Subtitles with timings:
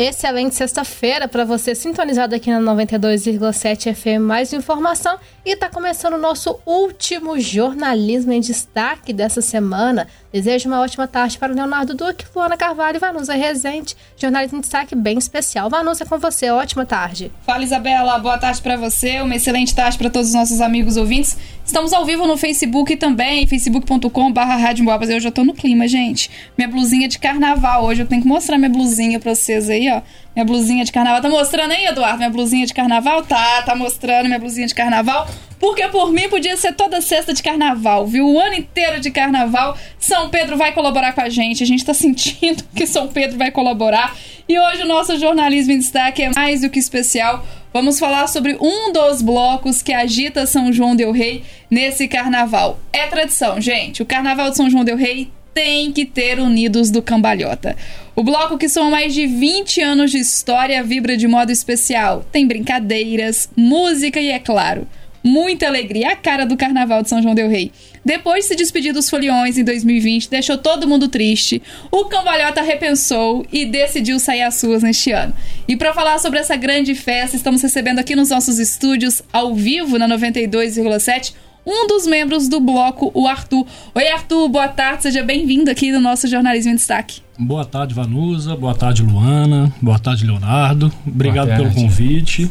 [0.00, 4.22] Excelente sexta-feira para você sintonizado aqui na 92,7 FM.
[4.22, 10.06] Mais informação e está começando o nosso último jornalismo em destaque dessa semana.
[10.32, 13.96] Desejo uma ótima tarde para o Leonardo Duque, Luana Carvalho e Vanusa Rezende.
[14.16, 15.70] Jornalismo em destaque bem especial.
[15.70, 16.50] Vanusa, com você.
[16.50, 17.32] Ótima tarde.
[17.46, 18.18] Fala, Isabela.
[18.18, 19.22] Boa tarde para você.
[19.22, 21.38] Uma excelente tarde para todos os nossos amigos ouvintes.
[21.64, 26.30] Estamos ao vivo no Facebook também, facebook.com.br Eu já tô no clima, gente.
[26.56, 27.84] Minha blusinha de carnaval.
[27.84, 30.02] Hoje eu tenho que mostrar minha blusinha pra vocês aí, ó.
[30.38, 31.20] Minha blusinha de carnaval.
[31.20, 32.18] Tá mostrando aí, Eduardo?
[32.18, 33.24] Minha blusinha de carnaval?
[33.24, 35.28] Tá, tá mostrando minha blusinha de carnaval.
[35.58, 38.24] Porque por mim podia ser toda sexta de carnaval, viu?
[38.24, 39.76] O ano inteiro de carnaval.
[39.98, 41.64] São Pedro vai colaborar com a gente.
[41.64, 44.16] A gente tá sentindo que São Pedro vai colaborar.
[44.48, 47.44] E hoje o nosso jornalismo em destaque é mais do que especial.
[47.72, 52.78] Vamos falar sobre um dos blocos que agita São João Del Rei nesse carnaval.
[52.92, 54.04] É tradição, gente.
[54.04, 57.76] O carnaval de São João Del Rei tem que ter Unidos do Cambalhota.
[58.14, 62.24] O bloco que soma mais de 20 anos de história vibra de modo especial.
[62.32, 64.86] Tem brincadeiras, música e, é claro,
[65.22, 66.12] muita alegria.
[66.12, 67.70] A cara do Carnaval de São João Del Rei.
[68.04, 71.62] Depois de se despedir dos foliões em 2020, deixou todo mundo triste.
[71.90, 75.34] O Cambalhota repensou e decidiu sair às suas neste ano.
[75.66, 79.98] E para falar sobre essa grande festa, estamos recebendo aqui nos nossos estúdios, ao vivo,
[79.98, 81.34] na 92,7
[81.68, 83.66] um dos membros do bloco, o Arthur.
[83.94, 87.20] Oi, Arthur, boa tarde, seja bem-vindo aqui no nosso Jornalismo em Destaque.
[87.38, 90.90] Boa tarde, Vanusa, boa tarde, Luana, boa tarde, Leonardo.
[91.06, 91.62] Obrigado tarde.
[91.62, 92.50] pelo convite.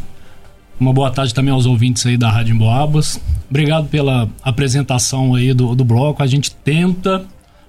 [0.80, 3.20] Uma boa tarde também aos ouvintes aí da Rádio Emboabas.
[3.50, 6.22] Obrigado pela apresentação aí do, do bloco.
[6.22, 7.26] A gente tenta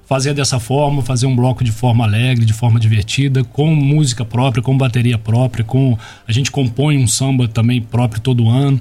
[0.07, 4.63] fazer dessa forma, fazer um bloco de forma alegre, de forma divertida, com música própria,
[4.63, 5.97] com bateria própria, com
[6.27, 8.79] a gente compõe um samba também próprio todo ano.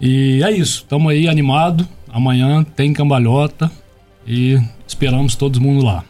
[0.00, 1.86] E é isso, estamos aí animado.
[2.08, 3.70] Amanhã tem cambalhota
[4.26, 6.04] e esperamos todo mundo lá.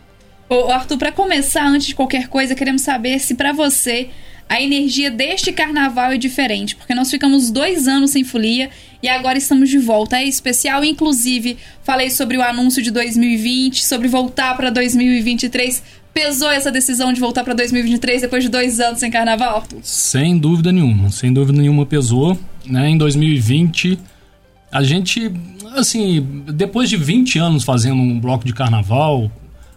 [0.49, 4.11] Ô Arthur, para começar, antes de qualquer coisa, queremos saber se para você
[4.49, 8.69] a energia deste carnaval é diferente, porque nós ficamos dois anos sem folia
[9.01, 10.19] e agora estamos de volta.
[10.19, 15.85] É especial, inclusive, falei sobre o anúncio de 2020, sobre voltar para 2023.
[16.13, 19.63] Pesou essa decisão de voltar para 2023 depois de dois anos sem carnaval?
[19.83, 22.37] Sem dúvida nenhuma, sem dúvida nenhuma pesou.
[22.71, 22.91] Né?
[22.91, 23.99] Em 2020,
[24.73, 25.31] a gente,
[25.77, 29.31] assim, depois de 20 anos fazendo um bloco de carnaval,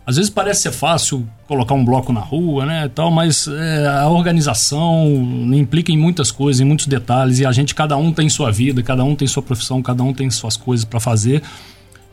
[0.06, 4.08] às vezes parece ser fácil colocar um bloco na rua, né, tal, mas é, a
[4.10, 5.08] organização
[5.54, 8.84] implica em muitas coisas, em muitos detalhes, e a gente, cada um tem sua vida,
[8.84, 11.42] cada um tem sua profissão, cada um tem suas coisas para fazer.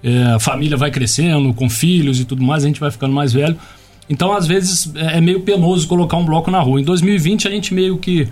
[0.03, 3.33] É, a família vai crescendo, com filhos e tudo mais, a gente vai ficando mais
[3.33, 3.57] velho.
[4.09, 6.81] Então, às vezes, é, é meio penoso colocar um bloco na rua.
[6.81, 8.29] Em 2020, a gente meio que,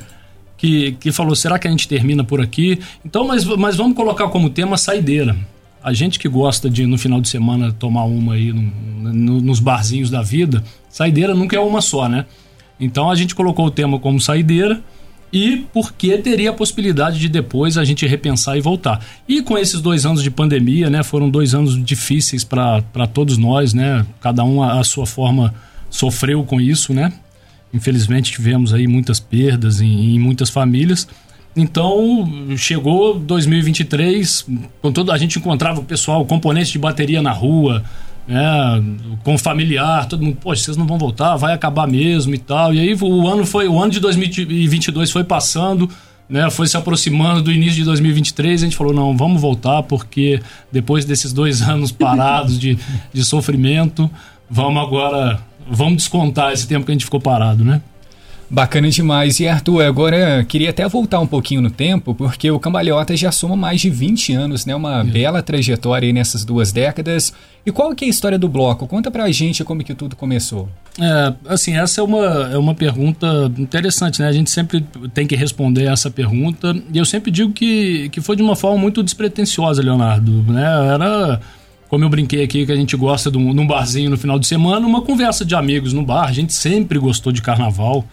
[0.59, 2.79] que, que falou: será que a gente termina por aqui?
[3.05, 5.35] Então, mas, mas vamos colocar como tema saideira.
[5.83, 9.61] A gente que gosta de, no final de semana, tomar uma aí no, no, nos
[9.61, 12.27] barzinhos da vida, saideira nunca é uma só, né?
[12.79, 14.83] Então, a gente colocou o tema como saideira
[15.33, 19.05] e porque teria a possibilidade de depois a gente repensar e voltar.
[19.27, 23.75] E com esses dois anos de pandemia, né, foram dois anos difíceis para todos nós,
[23.75, 25.55] né, cada um a, a, sua forma
[25.91, 27.13] sofreu com isso, né?
[27.73, 31.07] Infelizmente tivemos aí muitas perdas em, em muitas famílias.
[31.57, 34.47] Então, chegou 2023,
[34.81, 37.83] com todo a gente encontrava o pessoal, componentes de bateria na rua,
[38.29, 38.41] né,
[39.25, 42.73] com familiar, todo mundo, poxa, vocês não vão voltar, vai acabar mesmo e tal.
[42.73, 45.91] E aí o ano foi, o ano de 2022 foi passando,
[46.29, 50.41] né, foi se aproximando do início de 2023, a gente falou, não, vamos voltar porque
[50.71, 52.79] depois desses dois anos parados de,
[53.13, 54.09] de sofrimento,
[54.49, 55.41] vamos agora
[55.71, 57.81] vamos descontar esse tempo que a gente ficou parado, né?
[58.51, 59.41] Bacana demais.
[59.41, 63.55] E Arthur, agora queria até voltar um pouquinho no tempo, porque o Cambalhota já soma
[63.55, 64.75] mais de 20 anos, né?
[64.75, 65.05] Uma é.
[65.05, 67.33] bela trajetória nessas duas décadas.
[67.67, 68.87] E qual que é a história do bloco?
[68.87, 70.67] Conta pra gente como que tudo começou.
[70.99, 74.29] É, assim, essa é uma, é uma pergunta interessante, né?
[74.29, 74.81] A gente sempre
[75.13, 76.75] tem que responder essa pergunta.
[76.91, 80.95] E eu sempre digo que, que foi de uma forma muito despretensiosa, Leonardo, né?
[80.95, 81.39] Era
[81.89, 84.47] como eu brinquei aqui, que a gente gosta de um, num barzinho no final de
[84.47, 86.29] semana, uma conversa de amigos no bar.
[86.29, 88.05] A gente sempre gostou de carnaval,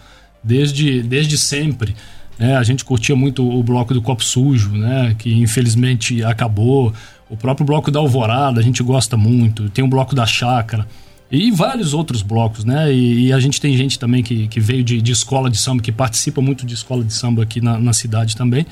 [0.42, 1.94] desde, desde sempre.
[2.38, 2.56] Né?
[2.56, 5.14] A gente curtia muito o bloco do Copo Sujo, né?
[5.18, 6.92] que infelizmente acabou.
[7.28, 9.68] O próprio bloco da Alvorada, a gente gosta muito.
[9.70, 10.86] Tem o bloco da Chácara.
[11.30, 12.92] E vários outros blocos, né?
[12.92, 15.82] E, e a gente tem gente também que, que veio de, de, escola de samba,
[15.82, 18.64] que participa muito de escola de samba aqui na, na cidade também.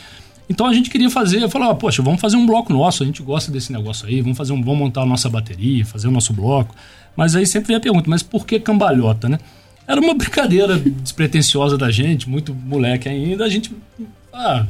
[0.48, 3.50] Então a gente queria fazer, falar, poxa, vamos fazer um bloco nosso, a gente gosta
[3.50, 6.74] desse negócio aí, vamos fazer um, vamos montar a nossa bateria, fazer o nosso bloco.
[7.16, 9.38] Mas aí sempre vem a pergunta, mas por que cambalhota, né?
[9.86, 13.72] Era uma brincadeira despretensiosa da gente, muito moleque ainda, a gente
[14.32, 14.66] ah,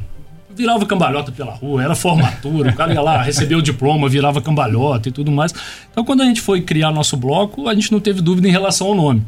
[0.54, 5.08] virava cambalhota pela rua, era formatura, o cara ia lá, recebeu o diploma, virava cambalhota
[5.08, 5.52] e tudo mais.
[5.90, 8.88] Então quando a gente foi criar nosso bloco, a gente não teve dúvida em relação
[8.88, 9.22] ao nome.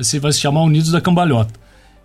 [0.00, 1.52] Ser, vai se chamar Unidos da Cambalhota.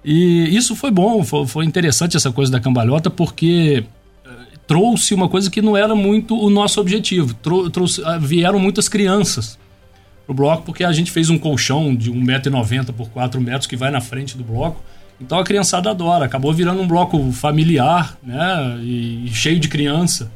[0.03, 3.85] E isso foi bom, foi, foi interessante essa coisa da cambalhota, porque
[4.25, 4.29] eh,
[4.67, 7.33] trouxe uma coisa que não era muito o nosso objetivo.
[7.35, 9.57] Trou trouxe, ah, vieram muitas crianças
[10.25, 13.91] pro bloco, porque a gente fez um colchão de 1,90m por 4 metros que vai
[13.91, 14.83] na frente do bloco.
[15.21, 16.25] Então a criançada adora.
[16.25, 18.77] Acabou virando um bloco familiar, né?
[18.81, 20.29] E, e cheio de criança.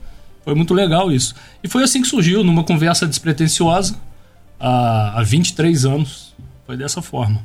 [0.46, 1.36] Foi muito legal isso.
[1.62, 4.00] E foi assim que surgiu, numa conversa despretensiosa,
[4.58, 6.34] há, há 23 anos.
[6.66, 7.42] Foi dessa forma.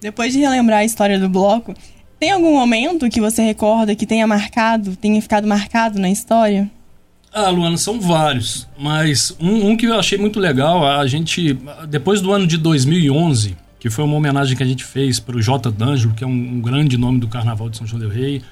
[0.00, 1.74] Depois de relembrar a história do bloco,
[2.18, 6.70] tem algum momento que você recorda que tenha marcado, tenha ficado marcado na história?
[7.32, 11.58] Ah, Luana, são vários, mas um, um, que eu achei muito legal, a gente,
[11.88, 15.42] depois do ano de 2011, que foi uma homenagem que a gente fez para o
[15.42, 15.70] J.
[15.70, 18.42] D'Angelo, que é um, um, grande nome do Carnaval de São João del Rei,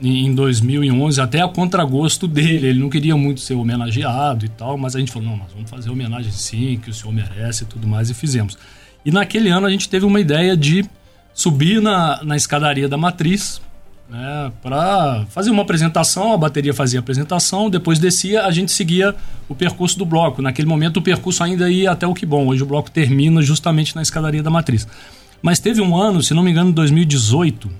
[0.00, 4.96] em 2011, até a contragosto dele, ele não queria muito ser homenageado e tal, mas
[4.96, 7.86] a gente falou, não, nós vamos fazer homenagem sim, que o senhor merece e tudo
[7.86, 8.56] mais, e fizemos.
[9.04, 10.84] E naquele ano a gente teve uma ideia de
[11.32, 13.60] subir na, na escadaria da matriz,
[14.10, 19.14] né, para fazer uma apresentação, a bateria fazia a apresentação, depois descia, a gente seguia
[19.48, 20.42] o percurso do bloco.
[20.42, 23.94] Naquele momento o percurso ainda ia até o que bom, hoje o bloco termina justamente
[23.94, 24.86] na escadaria da matriz.
[25.40, 27.70] Mas teve um ano, se não me engano, 2018,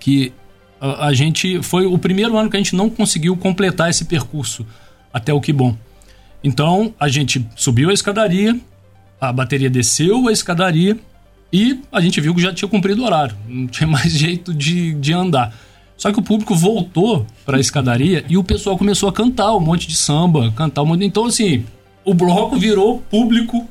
[0.00, 0.32] que
[0.80, 4.66] a, a gente foi o primeiro ano que a gente não conseguiu completar esse percurso
[5.12, 5.76] até o que bom.
[6.42, 8.58] Então a gente subiu a escadaria,
[9.22, 10.98] a bateria desceu a escadaria
[11.52, 14.94] e a gente viu que já tinha cumprido o horário, não tinha mais jeito de,
[14.94, 15.54] de andar.
[15.96, 19.60] Só que o público voltou para a escadaria e o pessoal começou a cantar um
[19.60, 21.04] monte de samba, cantar um monte.
[21.04, 21.64] Então, assim,
[22.04, 23.68] o bloco virou público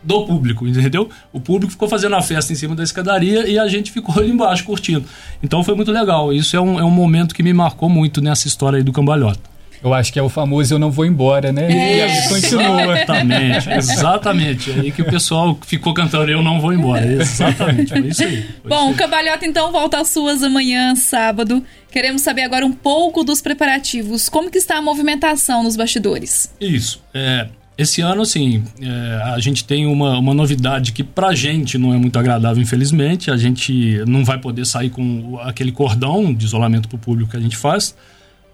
[0.00, 1.08] do público, entendeu?
[1.32, 4.30] O público ficou fazendo a festa em cima da escadaria e a gente ficou ali
[4.30, 5.04] embaixo curtindo.
[5.42, 6.32] Então foi muito legal.
[6.32, 9.57] Isso é um, é um momento que me marcou muito nessa história aí do cambalhota.
[9.82, 11.70] Eu acho que é o famoso eu não vou embora, né?
[11.70, 12.06] É.
[12.06, 12.98] E continua.
[12.98, 14.70] Exatamente, exatamente.
[14.70, 17.06] É aí que o pessoal ficou cantando eu não vou embora.
[17.06, 18.42] Exatamente, foi isso aí.
[18.62, 18.92] Foi Bom, isso aí.
[18.92, 21.62] o Cambalhota então volta às suas amanhã, sábado.
[21.90, 24.28] Queremos saber agora um pouco dos preparativos.
[24.28, 26.52] Como que está a movimentação nos bastidores?
[26.60, 27.02] Isso.
[27.14, 27.48] É,
[27.78, 31.96] esse ano, assim, é, a gente tem uma, uma novidade que pra gente não é
[31.96, 33.30] muito agradável, infelizmente.
[33.30, 37.40] A gente não vai poder sair com aquele cordão de isolamento pro público que a
[37.40, 37.94] gente faz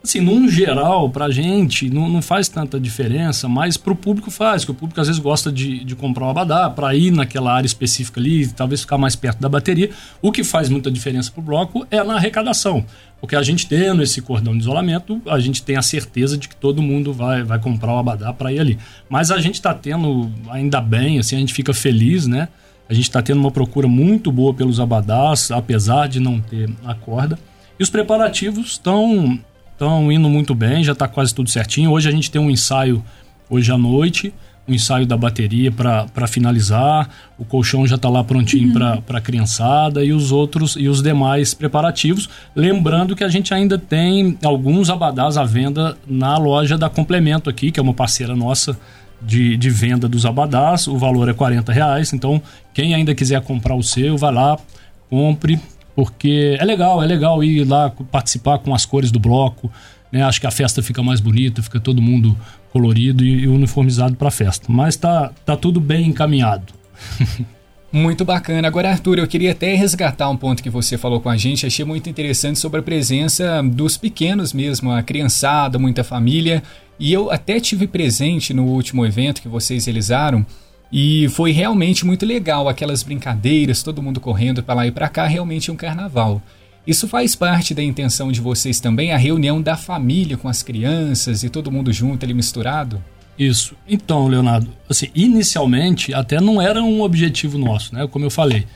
[0.04, 4.70] assim, num geral, pra gente, não, não faz tanta diferença, mas pro público faz, que
[4.70, 8.20] o público às vezes gosta de, de comprar um abadá para ir naquela área específica
[8.20, 9.90] ali, talvez ficar mais perto da bateria.
[10.20, 12.84] O que faz muita diferença pro bloco é na arrecadação.
[13.20, 16.56] Porque a gente tendo esse cordão de isolamento, a gente tem a certeza de que
[16.56, 18.78] todo mundo vai, vai comprar o abadá para ir ali.
[19.08, 22.48] Mas a gente está tendo, ainda bem, assim, a gente fica feliz, né?
[22.86, 26.94] A gente está tendo uma procura muito boa pelos abadás, apesar de não ter a
[26.94, 27.38] corda.
[27.80, 29.40] E os preparativos estão
[29.74, 31.90] estão indo muito bem, já está quase tudo certinho.
[31.90, 33.04] Hoje a gente tem um ensaio
[33.50, 34.32] hoje à noite,
[34.66, 37.08] um ensaio da bateria para finalizar.
[37.38, 39.02] O colchão já está lá prontinho uhum.
[39.02, 42.28] para a criançada e os outros e os demais preparativos.
[42.54, 47.70] Lembrando que a gente ainda tem alguns abadás à venda na loja da Complemento aqui,
[47.70, 48.78] que é uma parceira nossa
[49.20, 50.86] de, de venda dos abadás.
[50.86, 52.12] O valor é 40 reais.
[52.12, 52.40] Então,
[52.72, 54.56] quem ainda quiser comprar o seu, vai lá,
[55.10, 55.60] compre,
[55.94, 59.70] porque é legal, é legal ir lá participar com as cores do bloco,
[60.10, 60.22] né?
[60.22, 62.36] Acho que a festa fica mais bonita, fica todo mundo
[62.72, 64.66] colorido e, uniformizado para a festa.
[64.68, 66.72] Mas tá, tá tudo bem encaminhado.
[67.92, 68.66] Muito bacana.
[68.66, 71.64] Agora, Arthur, eu queria até resgatar um ponto que você falou com a gente.
[71.64, 76.60] Achei muito interessante sobre a presença dos pequenos mesmo, a criançada, muita família.
[76.98, 80.44] E eu até tive presente no último evento que vocês realizaram.
[80.92, 85.26] E foi realmente muito legal, aquelas brincadeiras, todo mundo correndo para lá e para cá,
[85.26, 86.40] realmente um carnaval.
[86.86, 91.42] Isso faz parte da intenção de vocês também, a reunião da família com as crianças
[91.42, 93.02] e todo mundo junto ali misturado?
[93.38, 93.74] Isso.
[93.88, 98.06] Então, Leonardo, assim, inicialmente até não era um objetivo nosso, né?
[98.06, 98.66] Como eu falei.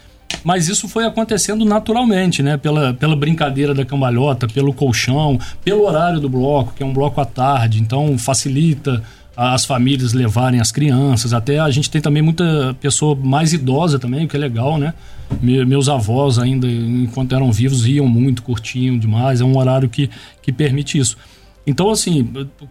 [0.43, 2.57] Mas isso foi acontecendo naturalmente, né?
[2.57, 7.21] Pela, pela brincadeira da cambalhota, pelo colchão, pelo horário do bloco, que é um bloco
[7.21, 9.03] à tarde, então facilita
[9.40, 11.33] as famílias levarem as crianças.
[11.33, 14.92] Até a gente tem também muita pessoa mais idosa também, o que é legal, né?
[15.40, 19.40] Me, meus avós ainda, enquanto eram vivos, iam muito, curtiam demais.
[19.40, 20.11] É um horário que,
[20.42, 21.16] que permite isso.
[21.64, 22.28] Então, assim,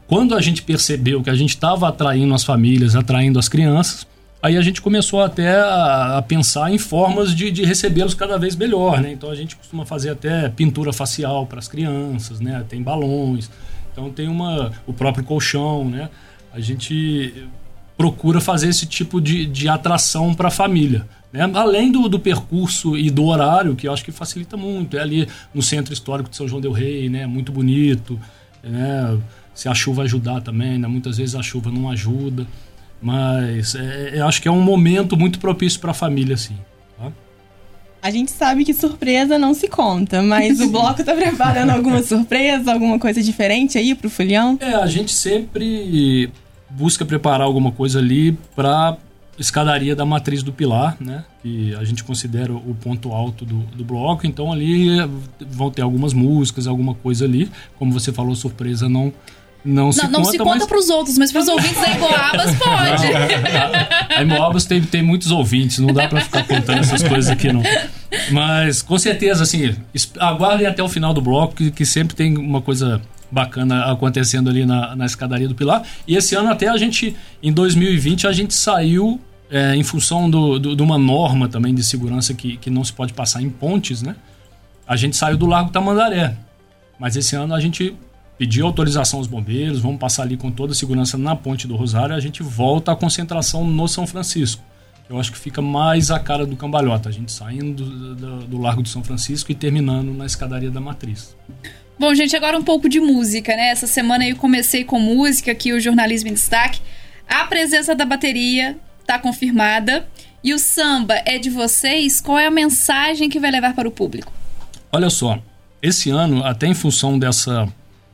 [0.07, 4.05] quando a gente percebeu que a gente estava atraindo as famílias, atraindo as crianças,
[4.43, 8.57] aí a gente começou até a, a pensar em formas de, de recebê-los cada vez
[8.57, 9.13] melhor, né?
[9.13, 12.65] Então a gente costuma fazer até pintura facial para as crianças, né?
[12.67, 13.49] Tem balões,
[13.93, 16.09] então tem uma o próprio colchão, né?
[16.53, 17.47] A gente
[17.97, 21.07] procura fazer esse tipo de, de atração para a família.
[21.33, 21.49] Né?
[21.53, 24.97] Além do, do percurso e do horário, que eu acho que facilita muito.
[24.97, 27.25] É ali no centro histórico de São João Del Rei, né?
[27.25, 28.19] muito bonito.
[28.63, 29.17] Né?
[29.53, 30.87] Se a chuva ajudar também, né?
[30.87, 32.45] muitas vezes a chuva não ajuda.
[33.01, 36.57] Mas é, eu acho que é um momento muito propício para a família, assim.
[38.01, 42.71] A gente sabe que surpresa não se conta, mas o bloco tá preparando alguma surpresa,
[42.71, 44.57] alguma coisa diferente aí pro Fulião?
[44.61, 46.31] É, a gente sempre
[46.69, 48.97] busca preparar alguma coisa ali para
[49.39, 51.23] escadaria da matriz do pilar, né?
[51.41, 54.25] Que a gente considera o ponto alto do, do bloco.
[54.25, 54.97] Então ali
[55.39, 57.49] vão ter algumas músicas, alguma coisa ali.
[57.77, 59.13] Como você falou, surpresa não
[59.63, 60.67] não, se não, não conta, se conta mas...
[60.67, 64.15] pros outros, mas pros ouvintes da Emboabas pode.
[64.15, 67.63] a Emboabas tem, tem muitos ouvintes, não dá para ficar contando essas coisas aqui não.
[68.31, 69.75] Mas com certeza, assim,
[70.19, 74.65] aguardem até o final do bloco, que, que sempre tem uma coisa bacana acontecendo ali
[74.65, 75.83] na, na escadaria do Pilar.
[76.07, 80.59] E esse ano até a gente, em 2020, a gente saiu é, em função do,
[80.59, 84.01] do, de uma norma também de segurança que, que não se pode passar em pontes,
[84.01, 84.15] né?
[84.87, 86.35] A gente saiu do Largo Tamandaré.
[86.99, 87.95] Mas esse ano a gente
[88.37, 92.15] pedir autorização aos bombeiros, vamos passar ali com toda a segurança na Ponte do Rosário,
[92.15, 94.63] a gente volta à concentração no São Francisco.
[95.09, 98.57] Eu acho que fica mais a cara do cambalhota, a gente saindo do, do, do
[98.57, 101.35] Largo de São Francisco e terminando na escadaria da Matriz.
[101.97, 103.69] Bom, gente, agora um pouco de música, né?
[103.69, 106.81] Essa semana eu comecei com música aqui, o Jornalismo em Destaque.
[107.27, 110.07] A presença da bateria está confirmada.
[110.43, 112.21] E o samba é de vocês?
[112.21, 114.31] Qual é a mensagem que vai levar para o público?
[114.91, 115.39] Olha só,
[115.81, 117.67] esse ano, até em função dessa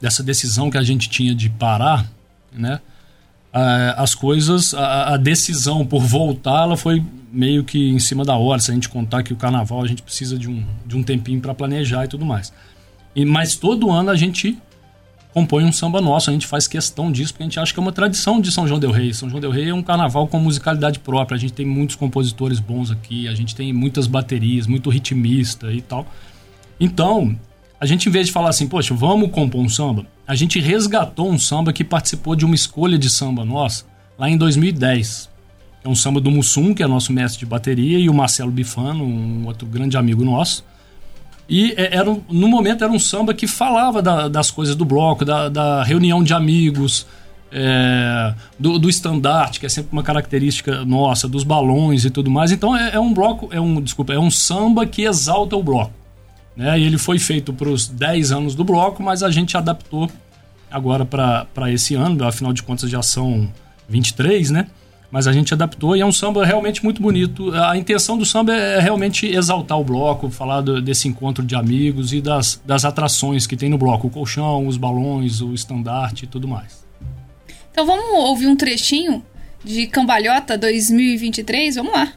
[0.03, 2.05] dessa decisão que a gente tinha de parar,
[2.51, 2.81] né?
[3.95, 8.59] as coisas, a, decisão por voltar, ela foi meio que em cima da hora.
[8.59, 11.39] Se a gente contar que o carnaval a gente precisa de um, de um tempinho
[11.39, 12.51] para planejar e tudo mais.
[13.15, 14.57] E, mas todo ano a gente
[15.33, 17.81] compõe um samba nosso, a gente faz questão disso, porque a gente acha que é
[17.81, 19.13] uma tradição de São João Del Rei.
[19.13, 22.59] São João Del Rei é um carnaval com musicalidade própria, a gente tem muitos compositores
[22.59, 26.05] bons aqui, a gente tem muitas baterias, muito ritmista e tal.
[26.77, 27.37] Então,
[27.83, 31.29] a gente, em vez de falar assim, poxa, vamos compor um samba, a gente resgatou
[31.29, 33.83] um samba que participou de uma escolha de samba nossa
[34.17, 35.29] lá em 2010.
[35.83, 39.03] É um samba do Mussum, que é nosso mestre de bateria, e o Marcelo Bifano,
[39.03, 40.63] um outro grande amigo nosso.
[41.49, 45.25] E é, era, no momento era um samba que falava da, das coisas do bloco,
[45.25, 47.05] da, da reunião de amigos,
[47.51, 52.53] é, do, do estandarte, que é sempre uma característica nossa, dos balões e tudo mais.
[52.53, 56.02] Então é, é um bloco, é um, desculpa, é um samba que exalta o bloco.
[56.55, 56.79] Né?
[56.79, 60.09] E ele foi feito para os 10 anos do bloco, mas a gente adaptou
[60.69, 63.51] agora para esse ano, afinal de contas já são
[63.87, 64.67] 23, né?
[65.11, 67.53] Mas a gente adaptou e é um samba realmente muito bonito.
[67.53, 72.11] A intenção do samba é realmente exaltar o bloco, falar do, desse encontro de amigos
[72.11, 76.27] e das, das atrações que tem no bloco: o colchão, os balões, o estandarte e
[76.27, 76.83] tudo mais.
[77.71, 79.23] Então vamos ouvir um trechinho
[79.63, 81.75] de Cambalhota 2023?
[81.75, 82.11] Vamos lá.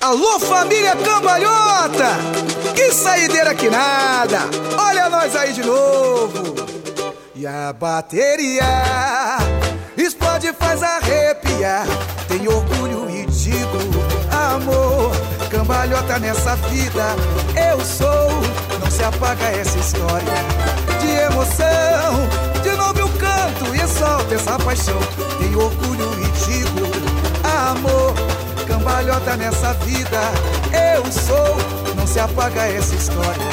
[0.00, 2.16] Alô, família cambalhota!
[2.72, 4.38] Que saideira que nada!
[4.78, 6.54] Olha nós aí de novo!
[7.34, 8.62] E a bateria
[9.96, 11.84] explode, faz arrepiar.
[12.28, 13.78] Tem orgulho e digo
[14.30, 15.10] amor.
[15.50, 17.16] Cambalhota nessa vida,
[17.70, 18.30] eu sou.
[18.80, 20.32] Não se apaga essa história
[21.00, 22.62] de emoção.
[22.62, 24.98] De novo eu canto e solto essa paixão.
[25.40, 26.86] Tem orgulho e digo
[27.42, 28.27] amor
[28.88, 30.18] cambalhota nessa vida.
[30.94, 33.46] Eu sou, não se apaga essa história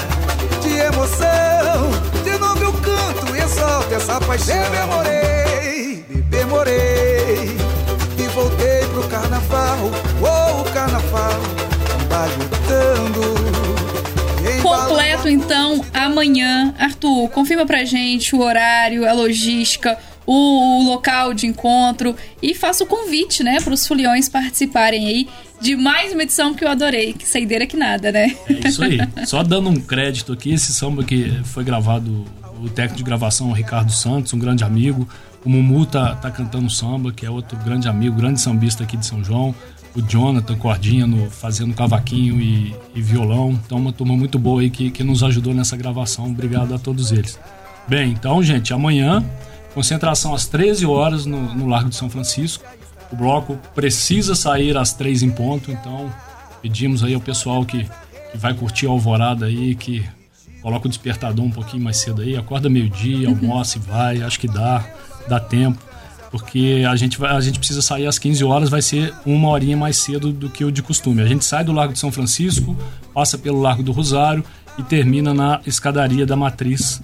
[0.62, 1.92] de emoção.
[2.24, 4.56] De novo eu canto e exalto essa paixão.
[4.56, 7.58] Bebemorei, bebemorei
[8.18, 9.78] e voltei pro carnaval.
[10.22, 11.40] Oh, o carnaval,
[12.10, 13.36] cambalhotando.
[14.62, 16.74] Completo então amanhã.
[16.80, 22.88] Arthur, confirma pra gente o horário, a logística o, local de encontro e faço o
[22.88, 25.28] convite, né, para os foliões participarem aí
[25.62, 28.36] de mais uma edição que eu adorei, que saideira que nada, né?
[28.50, 28.98] É isso aí.
[29.26, 32.26] Só dando um crédito aqui, esse samba que foi gravado,
[32.62, 35.08] o técnico de gravação Ricardo Santos, um grande amigo.
[35.46, 39.06] O Mumu tá, tá cantando samba, que é outro grande amigo, grande sambista aqui de
[39.06, 39.56] São João.
[39.96, 43.58] O Jonathan Cordinha no, fazendo cavaquinho e, e, violão.
[43.66, 46.26] Então, uma turma muito boa aí que, que nos ajudou nessa gravação.
[46.26, 47.40] Obrigado a todos eles.
[47.88, 49.24] Bem, então, gente, amanhã
[49.76, 52.64] Concentração às 13 horas no, no Largo de São Francisco.
[53.12, 56.10] O bloco precisa sair às 3 em ponto, então
[56.62, 57.84] pedimos aí ao pessoal que,
[58.32, 60.04] que vai curtir a alvorada aí, que
[60.62, 64.48] coloca o despertador um pouquinho mais cedo aí, acorda meio-dia, almoça e vai, acho que
[64.48, 64.82] dá,
[65.28, 65.78] dá tempo.
[66.32, 69.76] Porque a gente, vai, a gente precisa sair às 15 horas, vai ser uma horinha
[69.76, 71.22] mais cedo do que o de costume.
[71.22, 72.78] A gente sai do Largo de São Francisco,
[73.14, 74.44] passa pelo Largo do Rosário
[74.78, 77.02] e termina na escadaria da Matriz,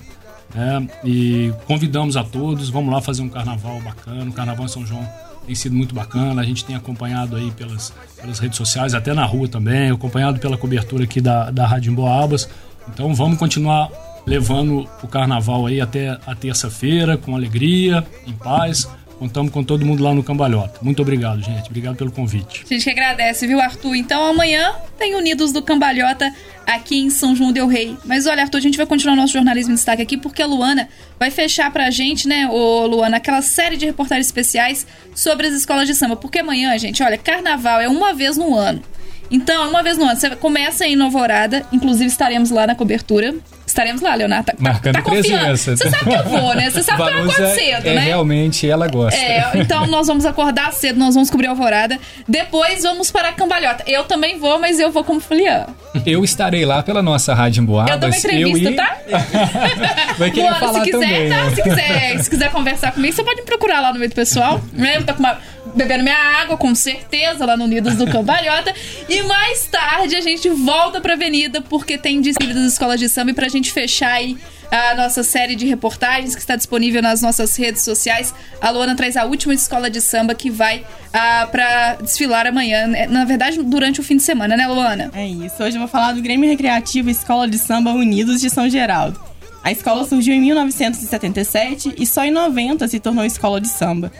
[0.55, 4.29] é, e convidamos a todos, vamos lá fazer um carnaval bacana.
[4.29, 5.07] O carnaval em São João
[5.45, 6.41] tem sido muito bacana.
[6.41, 10.57] A gente tem acompanhado aí pelas, pelas redes sociais, até na rua também, acompanhado pela
[10.57, 12.49] cobertura aqui da, da Rádio Emboabas.
[12.87, 13.89] Então vamos continuar
[14.25, 18.87] levando o carnaval aí até a terça-feira, com alegria, em paz,
[19.21, 20.79] Contamos com todo mundo lá no Cambalhota.
[20.81, 21.69] Muito obrigado, gente.
[21.69, 22.63] Obrigado pelo convite.
[22.65, 23.93] A gente que agradece, viu, Arthur?
[23.93, 26.33] Então amanhã tem Unidos do Cambalhota
[26.65, 27.95] aqui em São João Del Rei.
[28.03, 30.89] Mas olha, Arthur, a gente vai continuar nosso jornalismo em destaque aqui porque a Luana
[31.19, 35.85] vai fechar pra gente, né, ô Luana, aquela série de reportagens especiais sobre as escolas
[35.85, 36.15] de samba.
[36.15, 38.81] Porque amanhã, gente, olha, carnaval é uma vez no ano.
[39.29, 43.35] Então, uma vez no ano, você começa em Nova Horada, inclusive estaremos lá na cobertura.
[43.71, 44.47] Estaremos lá, Leonardo.
[44.47, 45.45] Tá, Marcando tá confiando.
[45.45, 45.77] presença.
[45.77, 46.69] Você sabe que eu vou, né?
[46.69, 48.01] Você sabe que eu acordo cedo, é, né?
[48.01, 49.17] Realmente, ela gosta.
[49.17, 51.97] É, então nós vamos acordar cedo, nós vamos cobrir a alvorada.
[52.27, 53.81] Depois vamos para a cambalhota.
[53.87, 55.67] Eu também vou, mas eu vou como filiã.
[56.05, 57.93] Eu estarei lá pela nossa Rádio Emboabas.
[57.93, 58.97] Eu dou uma entrevista, e- tá?
[60.19, 61.29] Vai querer Luana, falar se quiser, também.
[61.29, 61.43] tá?
[61.45, 61.55] né?
[61.55, 64.61] Se quiser, se quiser conversar comigo, você pode me procurar lá no meio do pessoal.
[64.73, 64.97] Né?
[64.97, 65.37] Eu tô com uma-
[65.75, 68.73] bebendo minha água, com certeza, lá no Unidos do Cambalhota.
[69.07, 73.31] E mais tarde a gente volta pra Avenida, porque tem desfile das escolas de samba.
[73.31, 74.37] E pra gente fechar aí
[74.71, 79.17] a nossa série de reportagens que está disponível nas nossas redes sociais, a Luana traz
[79.17, 82.87] a última escola de samba que vai ah, pra desfilar amanhã.
[82.87, 83.05] né?
[83.07, 85.11] Na verdade, durante o fim de semana, né, Luana?
[85.13, 85.61] É isso.
[85.61, 89.19] Hoje eu vou falar do Grêmio Recreativo Escola de Samba Unidos de São Geraldo.
[89.63, 94.11] A escola surgiu em 1977 e só em 90 se tornou escola de samba.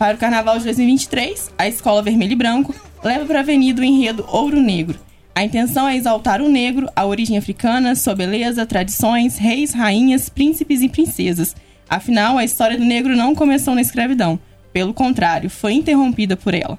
[0.00, 3.84] Para o Carnaval de 2023, a Escola Vermelho e Branco leva para a avenida o
[3.84, 4.98] enredo Ouro Negro.
[5.34, 10.80] A intenção é exaltar o negro, a origem africana, sua beleza, tradições, reis, rainhas, príncipes
[10.80, 11.54] e princesas.
[11.86, 14.38] Afinal, a história do negro não começou na escravidão.
[14.72, 16.78] Pelo contrário, foi interrompida por ela.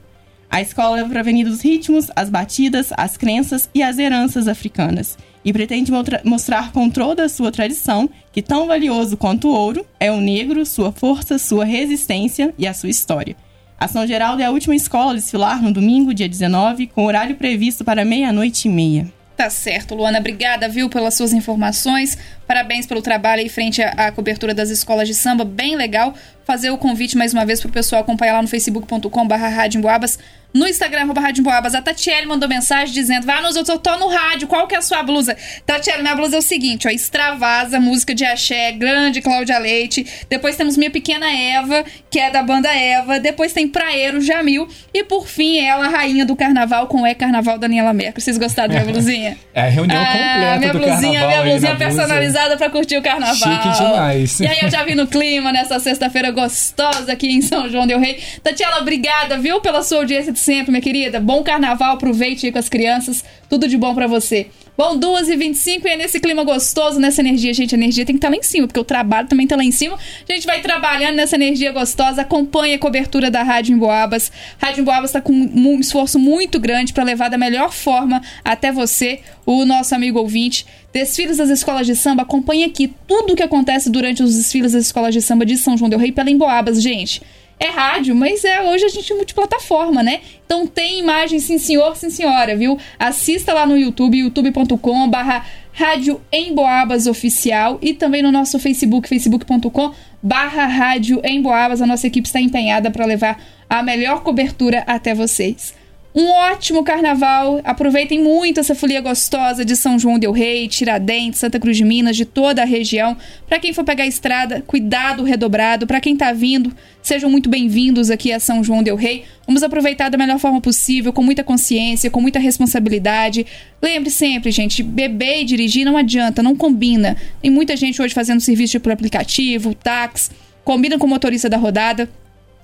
[0.52, 4.50] A escola leva para a avenida os ritmos, as batidas, as crenças e as heranças
[4.50, 5.18] africanas.
[5.46, 5.94] E pretende
[6.26, 10.66] mostrar com toda a sua tradição que tão valioso quanto o ouro é o negro,
[10.66, 13.38] sua força, sua resistência e a sua história.
[13.80, 17.38] A São Geraldo é a última escola a desfilar no domingo, dia 19, com horário
[17.38, 19.12] previsto para meia-noite e meia.
[19.38, 20.20] Tá certo, Luana.
[20.20, 22.16] Obrigada, viu, pelas suas informações.
[22.52, 25.46] Parabéns pelo trabalho aí frente à, cobertura das escolas de samba.
[25.46, 26.14] Bem legal.
[26.44, 30.20] Fazer o convite mais uma vez pro pessoal acompanhar lá no facebook.com.br Rádio Emboabas.
[30.54, 31.74] No Instagram, arroba Rádio Emboabas.
[31.74, 34.80] A Tatiele mandou mensagem dizendo: Vá, nos eu tô, tô no rádio, qual que é
[34.80, 35.38] a sua blusa?
[35.66, 40.06] Tatiele, minha blusa é o seguinte: ó, Extravasa, música de axé, grande Cláudia Leite.
[40.30, 43.18] Depois temos Minha Pequena Eva, que é da banda Eva.
[43.18, 44.68] Depois tem Praeiro Jamil.
[44.94, 48.22] E por fim, ela, rainha do carnaval, com É Carnaval Daniela Mercury.
[48.22, 49.38] Vocês gostaram da minha blusinha?
[49.54, 51.30] É a reunião Ah, completa minha do blusinha, carnaval.
[51.46, 52.08] minha blusinha na blusa.
[52.42, 53.36] Personalizada pra curtir o carnaval.
[53.36, 54.40] Chique demais.
[54.40, 58.00] E aí eu já vi no clima nessa sexta-feira gostosa aqui em São João del
[58.00, 58.20] Rei.
[58.42, 61.20] Tatiana, obrigada, viu, pela sua audiência de sempre, minha querida.
[61.20, 63.24] Bom carnaval, aproveite aí com as crianças.
[63.50, 64.48] Tudo de bom pra você.
[64.78, 67.54] Bom, 2h25 e é nesse clima gostoso, nessa energia.
[67.54, 69.64] Gente, a energia tem que estar lá em cima, porque o trabalho também tá lá
[69.64, 69.98] em cima.
[70.28, 72.22] A gente vai trabalhando nessa energia gostosa.
[72.22, 74.32] Acompanhe a cobertura da Rádio Emboabas.
[74.58, 79.20] Rádio Emboabas tá com um esforço muito grande para levar da melhor forma até você,
[79.46, 80.66] o nosso amigo ouvinte.
[80.94, 84.86] Desfiles das escolas de samba, acompanhe aqui tudo o que acontece durante os desfiles das
[84.86, 87.22] escolas de samba de São João del Rei pela Emboabas, gente.
[87.60, 90.22] É rádio, mas é hoje a gente é multiplataforma, né?
[90.46, 92.78] Então tem imagem, sim senhor, sim senhora, viu?
[92.98, 99.94] Assista lá no YouTube, youtube.com barra Rádio Emboabas Oficial e também no nosso Facebook, facebook.com
[100.22, 101.82] barra Rádio Emboabas.
[101.82, 105.80] A nossa equipe está empenhada para levar a melhor cobertura até vocês.
[106.14, 107.62] Um ótimo carnaval.
[107.64, 112.18] Aproveitem muito essa folia gostosa de São João del Rei, Tiradentes, Santa Cruz de Minas,
[112.18, 113.16] de toda a região.
[113.48, 115.88] Para quem for pegar a estrada, cuidado redobrado.
[115.88, 119.24] Para quem tá vindo, sejam muito bem-vindos aqui a São João del Rei.
[119.48, 123.46] Vamos aproveitar da melhor forma possível, com muita consciência, com muita responsabilidade.
[123.82, 127.16] Lembre sempre, gente, beber e dirigir não adianta, não combina.
[127.42, 130.32] Tem muita gente hoje fazendo serviço por aplicativo, táxi,
[130.66, 132.10] combina com o motorista da rodada.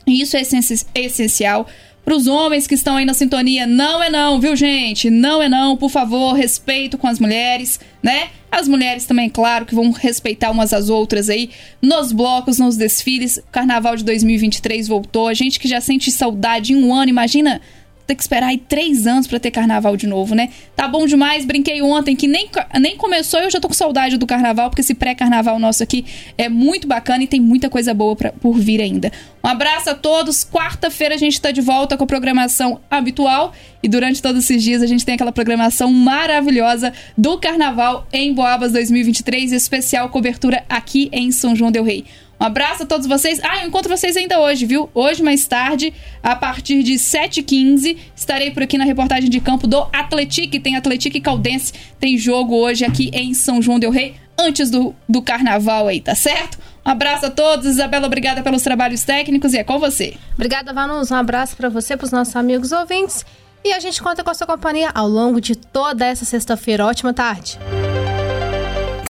[0.05, 1.67] E isso é essenci- é essencial.
[2.07, 5.09] Para os homens que estão aí na sintonia, não é não, viu, gente?
[5.09, 8.29] Não é não, por favor, respeito com as mulheres, né?
[8.49, 11.49] As mulheres também, claro, que vão respeitar umas às outras aí
[11.81, 13.35] nos blocos, nos desfiles.
[13.35, 15.27] O Carnaval de 2023 voltou.
[15.27, 17.59] A gente que já sente saudade em um ano, imagina
[18.07, 20.49] ter que esperar aí três anos pra ter carnaval de novo, né?
[20.75, 24.17] Tá bom demais, brinquei ontem que nem, nem começou e eu já tô com saudade
[24.17, 26.05] do carnaval, porque esse pré-carnaval nosso aqui
[26.37, 29.11] é muito bacana e tem muita coisa boa pra, por vir ainda.
[29.43, 33.89] Um abraço a todos, quarta-feira a gente tá de volta com a programação habitual e
[33.89, 39.51] durante todos esses dias a gente tem aquela programação maravilhosa do carnaval em Boabas 2023,
[39.51, 42.05] especial cobertura aqui em São João del Rei.
[42.39, 43.39] Um abraço a todos vocês.
[43.43, 44.89] Ah, eu encontro vocês ainda hoje, viu?
[44.93, 49.87] Hoje, mais tarde, a partir de 7h15, estarei por aqui na reportagem de campo do
[49.91, 50.59] Atletique.
[50.59, 51.73] Tem Atletique Caldense.
[51.99, 56.13] Tem jogo hoje aqui em São João del Rei, antes do, do carnaval aí, tá
[56.13, 56.59] certo?
[56.85, 57.65] Um abraço a todos.
[57.65, 60.15] Isabela, obrigada pelos trabalhos técnicos e é com você.
[60.35, 61.09] Obrigada, Vanus.
[61.09, 63.25] Um abraço para você, para os nossos amigos ouvintes.
[63.65, 66.85] E a gente conta com a sua companhia ao longo de toda essa sexta-feira.
[66.85, 67.59] Ótima tarde.